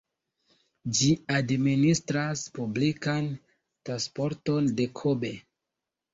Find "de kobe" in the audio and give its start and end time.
4.83-5.33